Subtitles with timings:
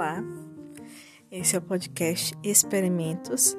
[0.00, 0.24] Olá,
[1.30, 3.54] esse é o podcast Experimentos.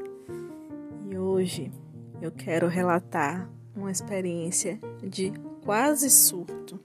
[1.07, 1.71] E hoje
[2.19, 5.31] eu quero relatar uma experiência de
[5.63, 6.79] quase surto.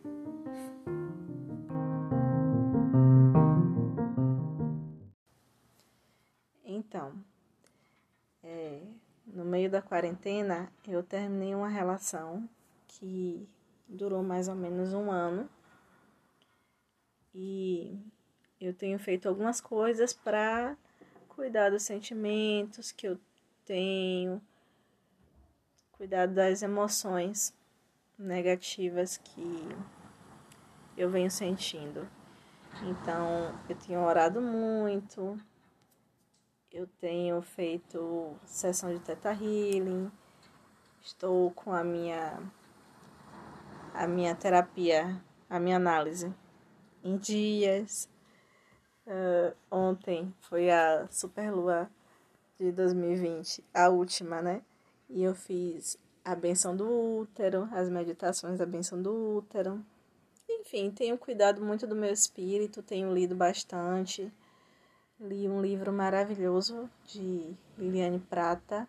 [6.62, 7.14] Então,
[8.42, 8.82] é,
[9.26, 12.46] no meio da quarentena eu terminei uma relação
[12.86, 13.48] que
[13.88, 15.48] durou mais ou menos um ano.
[17.34, 17.98] E
[18.60, 20.76] eu tenho feito algumas coisas para
[21.28, 23.18] cuidar dos sentimentos que eu
[23.64, 24.40] tenho,
[25.92, 27.54] cuidar das emoções
[28.18, 29.68] negativas que
[30.96, 32.08] eu venho sentindo.
[32.82, 35.38] Então, eu tenho orado muito,
[36.70, 40.10] eu tenho feito sessão de teta healing,
[41.02, 42.38] estou com a minha
[43.94, 46.32] a minha terapia, a minha análise
[47.02, 48.08] em dias.
[49.06, 51.88] Uh, ontem foi a Superlua
[52.58, 54.62] de 2020, a última, né?
[55.08, 59.80] E eu fiz a benção do útero, as meditações da benção do útero.
[60.48, 64.32] Enfim, tenho cuidado muito do meu espírito, tenho lido bastante.
[65.20, 68.88] Li um livro maravilhoso de Liliane Prata,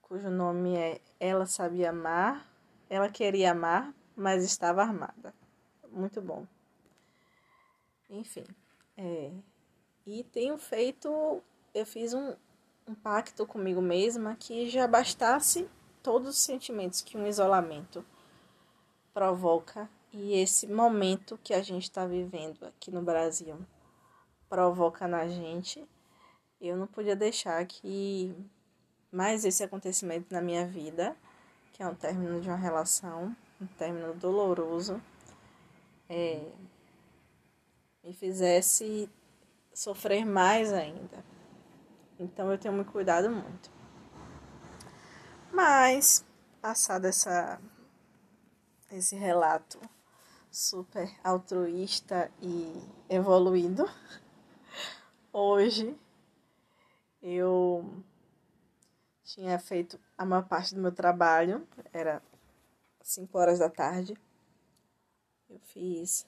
[0.00, 2.50] cujo nome é Ela Sabia Amar.
[2.88, 5.34] Ela queria amar, mas estava armada.
[5.90, 6.46] Muito bom.
[8.08, 8.44] Enfim.
[8.96, 9.30] É,
[10.06, 11.42] e tenho feito,
[11.74, 12.34] eu fiz um,
[12.86, 15.68] um pacto comigo mesma que já bastasse
[16.02, 18.04] todos os sentimentos que um isolamento
[19.14, 23.56] provoca e esse momento que a gente está vivendo aqui no Brasil
[24.48, 25.82] provoca na gente,
[26.60, 28.34] eu não podia deixar que
[29.10, 31.16] mais esse acontecimento na minha vida,
[31.72, 35.00] que é um término de uma relação, um término doloroso,
[36.08, 36.46] é,
[38.02, 39.08] me fizesse
[39.72, 41.24] sofrer mais ainda.
[42.18, 43.70] Então eu tenho me cuidado muito.
[45.52, 46.24] Mas,
[46.60, 47.60] passado essa,
[48.90, 49.78] esse relato
[50.50, 52.74] super altruísta e
[53.08, 53.84] evoluído,
[55.32, 55.98] hoje
[57.22, 58.02] eu
[59.24, 62.22] tinha feito a maior parte do meu trabalho, era
[63.02, 64.16] 5 horas da tarde.
[65.48, 66.26] Eu fiz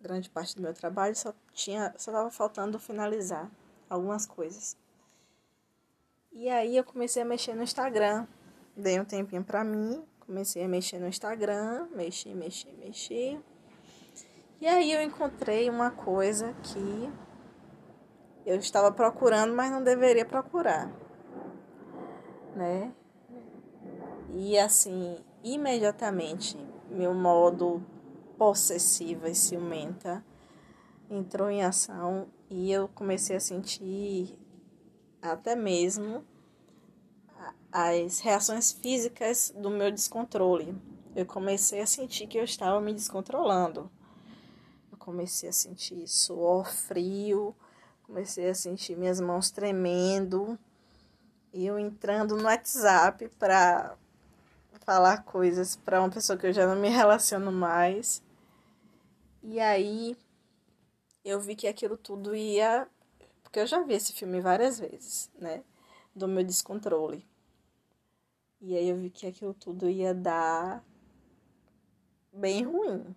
[0.00, 3.50] grande parte do meu trabalho, só tinha, só estava faltando finalizar
[3.88, 4.76] algumas coisas.
[6.32, 8.26] E aí eu comecei a mexer no Instagram.
[8.76, 13.40] Dei um tempinho para mim, comecei a mexer no Instagram, mexi, mexi, mexi.
[14.60, 17.12] E aí eu encontrei uma coisa que
[18.46, 20.90] eu estava procurando, mas não deveria procurar,
[22.54, 22.92] né?
[24.32, 26.56] E assim, imediatamente
[26.88, 27.82] meu modo
[28.40, 30.24] possessiva e ciumenta
[31.10, 34.34] entrou em ação e eu comecei a sentir
[35.20, 36.24] até mesmo
[37.70, 40.74] as reações físicas do meu descontrole.
[41.14, 43.90] Eu comecei a sentir que eu estava me descontrolando.
[44.90, 47.54] Eu comecei a sentir suor frio,
[48.04, 50.58] comecei a sentir minhas mãos tremendo.
[51.52, 53.98] E eu entrando no WhatsApp para
[54.86, 58.22] falar coisas para uma pessoa que eu já não me relaciono mais.
[59.42, 60.16] E aí
[61.24, 62.88] eu vi que aquilo tudo ia.
[63.42, 65.62] Porque eu já vi esse filme várias vezes, né?
[66.14, 67.26] Do meu descontrole.
[68.60, 70.84] E aí eu vi que aquilo tudo ia dar
[72.32, 73.14] bem ruim.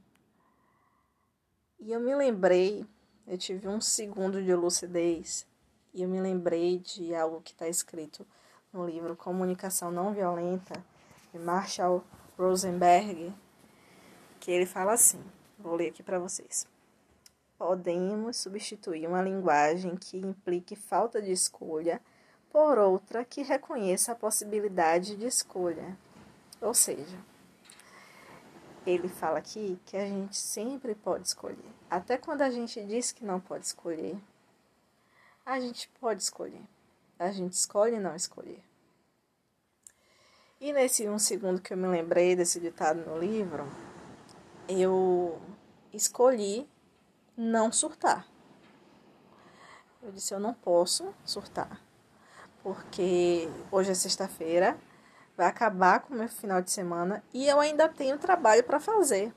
[1.79, 2.85] E eu me lembrei,
[3.27, 5.45] eu tive um segundo de lucidez,
[5.93, 8.25] e eu me lembrei de algo que está escrito
[8.71, 10.83] no livro Comunicação Não Violenta,
[11.33, 12.03] de Marshall
[12.37, 13.33] Rosenberg,
[14.39, 15.21] que ele fala assim.
[15.63, 16.67] Vou ler aqui para vocês.
[17.57, 22.01] Podemos substituir uma linguagem que implique falta de escolha
[22.51, 25.97] por outra que reconheça a possibilidade de escolha.
[26.59, 27.17] Ou seja,
[28.85, 31.71] ele fala aqui que a gente sempre pode escolher.
[31.89, 34.17] Até quando a gente diz que não pode escolher,
[35.45, 36.61] a gente pode escolher.
[37.17, 38.61] A gente escolhe não escolher.
[40.59, 43.65] E nesse um segundo que eu me lembrei desse ditado no livro,
[44.67, 45.41] eu
[45.93, 46.67] escolhi
[47.37, 48.27] não surtar.
[50.01, 51.81] Eu disse: eu não posso surtar,
[52.61, 54.77] porque hoje é sexta-feira,
[55.37, 59.33] vai acabar com o meu final de semana e eu ainda tenho trabalho para fazer.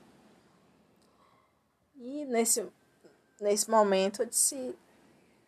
[1.95, 2.67] E nesse,
[3.39, 4.77] nesse momento eu disse: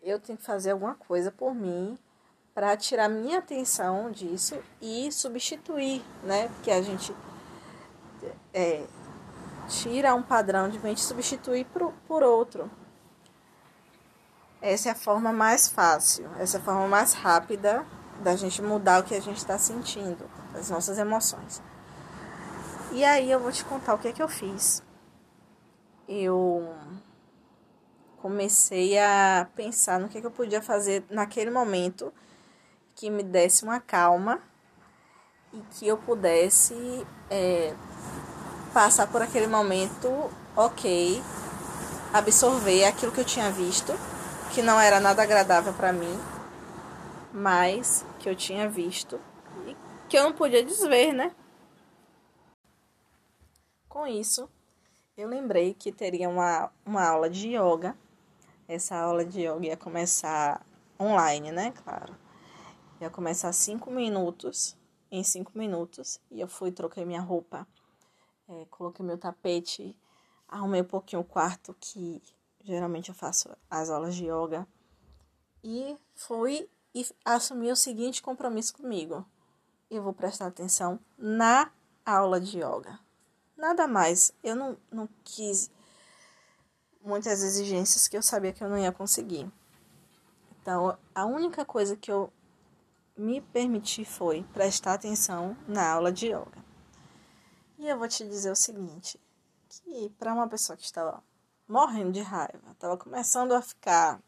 [0.02, 1.98] eu tenho que fazer alguma coisa por mim
[2.54, 6.48] para tirar minha atenção disso e substituir, né?
[6.50, 7.14] Porque a gente
[8.54, 8.86] é,
[9.69, 12.69] tira um padrão de mente e substitui por, por outro.
[14.62, 17.86] essa é a forma mais fácil, essa é a forma mais rápida
[18.21, 21.62] da gente mudar o que a gente está sentindo, as nossas emoções.
[22.92, 24.83] E aí eu vou te contar o que é que eu fiz.
[26.07, 26.75] Eu
[28.18, 32.12] comecei a pensar no que, é que eu podia fazer naquele momento
[32.95, 34.42] que me desse uma calma
[35.54, 37.74] e que eu pudesse é,
[38.74, 40.07] passar por aquele momento
[40.56, 41.21] ok,
[42.13, 43.94] absorver aquilo que eu tinha visto,
[44.54, 46.19] que não era nada agradável para mim,
[47.33, 49.19] mas que eu tinha visto
[49.68, 49.75] e
[50.07, 51.31] que eu não podia desver, né?
[53.88, 54.50] Com isso,
[55.18, 57.95] eu lembrei que teria uma, uma aula de yoga.
[58.68, 60.66] Essa aula de yoga ia começar
[61.00, 61.74] online, né?
[61.83, 62.16] Claro.
[63.01, 64.77] Ia começar cinco minutos,
[65.12, 66.19] em cinco minutos.
[66.31, 67.68] E eu fui, troquei minha roupa,
[68.50, 69.96] é, coloquei meu tapete,
[70.48, 72.22] arrumei um pouquinho o quarto, que
[72.63, 74.68] geralmente eu faço as aulas de yoga.
[75.63, 79.25] E fui e assumi o seguinte compromisso comigo.
[79.90, 81.72] Eu vou prestar atenção na
[82.06, 83.00] aula de yoga
[83.60, 84.34] nada mais.
[84.44, 85.69] Eu não, não quis
[87.04, 89.52] muitas exigências que eu sabia que eu não ia conseguir.
[90.62, 92.31] Então, a única coisa que eu
[93.16, 96.69] me permiti foi prestar atenção na aula de yoga.
[97.80, 99.18] E eu vou te dizer o seguinte,
[99.70, 101.24] que para uma pessoa que estava
[101.66, 104.22] morrendo de raiva, estava começando a ficar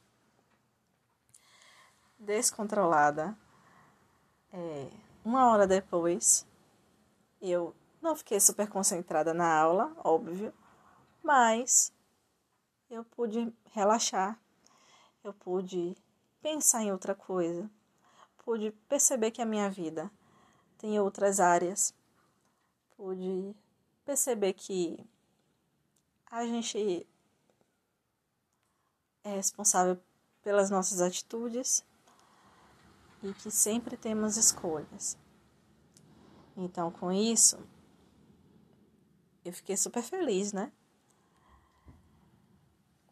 [2.17, 3.37] descontrolada,
[4.53, 4.89] é,
[5.25, 6.47] uma hora depois,
[7.41, 10.53] eu não fiquei super concentrada na aula, óbvio,
[11.21, 11.91] mas
[12.89, 14.39] eu pude relaxar,
[15.25, 15.93] eu pude
[16.41, 17.69] pensar em outra coisa,
[18.45, 20.09] pude perceber que a minha vida
[20.77, 21.93] tem outras áreas,
[23.01, 23.55] pude
[24.05, 25.03] perceber que
[26.29, 27.07] a gente
[29.23, 29.99] é responsável
[30.43, 31.83] pelas nossas atitudes
[33.23, 35.17] e que sempre temos escolhas.
[36.55, 37.57] Então, com isso,
[39.43, 40.71] eu fiquei super feliz, né?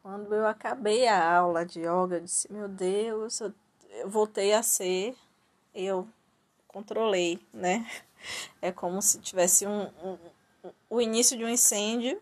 [0.02, 3.52] Quando eu acabei a aula de yoga, eu disse: Meu Deus, eu,
[3.88, 5.16] eu voltei a ser,
[5.74, 6.08] eu
[6.68, 7.84] controlei, né?
[8.60, 10.18] É como se tivesse um, um,
[10.64, 12.20] um, o início de um incêndio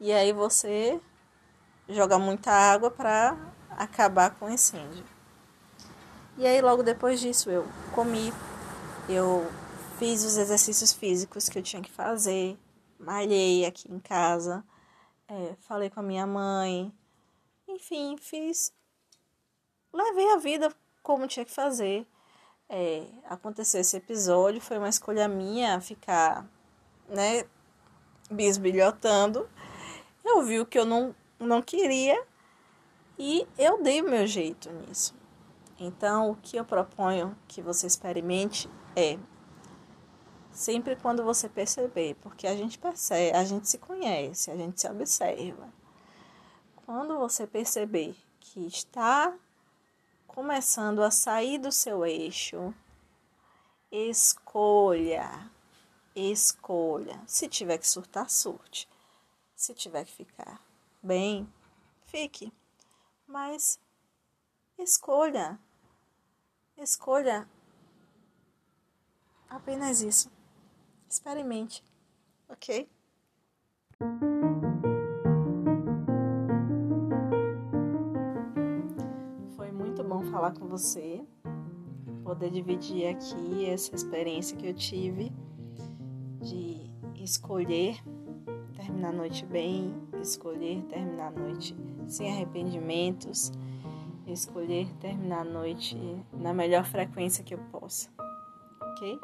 [0.00, 1.00] e aí você
[1.88, 3.36] joga muita água para
[3.70, 5.04] acabar com o incêndio.
[6.36, 8.32] E aí logo depois disso eu comi,
[9.08, 9.50] eu
[9.98, 12.58] fiz os exercícios físicos que eu tinha que fazer,
[12.98, 14.64] malhei aqui em casa,
[15.28, 16.92] é, falei com a minha mãe,
[17.68, 18.72] enfim, fiz.
[19.92, 22.06] Levei a vida como tinha que fazer.
[22.68, 26.46] É, aconteceu esse episódio, foi uma escolha minha ficar,
[27.08, 27.44] né,
[28.30, 29.48] bisbilhotando.
[30.24, 32.24] Eu vi o que eu não, não queria
[33.18, 35.14] e eu dei o meu jeito nisso.
[35.78, 39.18] Então, o que eu proponho que você experimente é
[40.54, 44.88] Sempre quando você perceber, porque a gente percebe, a gente se conhece, a gente se
[44.88, 45.68] observa.
[46.86, 49.34] Quando você perceber que está
[50.34, 52.74] começando a sair do seu eixo,
[53.90, 55.48] escolha,
[56.14, 57.22] escolha.
[57.24, 58.88] Se tiver que surtar, surte.
[59.54, 60.60] Se tiver que ficar
[61.00, 61.48] bem,
[62.06, 62.52] fique.
[63.28, 63.78] Mas
[64.76, 65.56] escolha,
[66.78, 67.48] escolha
[69.48, 70.28] apenas isso.
[71.08, 71.80] Experimente,
[72.48, 72.90] ok?
[80.34, 81.24] Falar com você,
[82.24, 85.32] poder dividir aqui essa experiência que eu tive
[86.40, 86.90] de
[87.22, 88.02] escolher
[88.74, 91.76] terminar a noite bem, escolher terminar a noite
[92.08, 93.52] sem arrependimentos,
[94.26, 95.96] escolher terminar a noite
[96.32, 98.10] na melhor frequência que eu possa,
[98.80, 99.20] ok?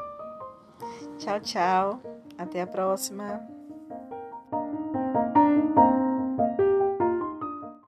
[1.19, 2.00] Tchau, tchau.
[2.38, 3.60] Até a próxima.